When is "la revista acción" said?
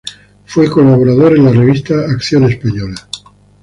1.45-2.45